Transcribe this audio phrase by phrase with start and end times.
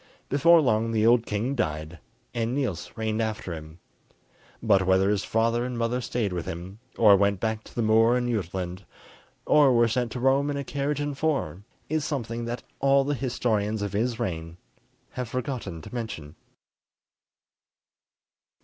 [0.29, 1.99] Before long the old king died,
[2.33, 3.77] and Niels reigned after him;
[4.59, 8.17] but whether his father and mother stayed with him, or went back to the moor
[8.17, 8.83] in Jutland,
[9.45, 13.13] or were sent to Rome in a carriage and four, is something that all the
[13.13, 14.57] historians of his reign
[15.11, 16.33] have forgotten to mention.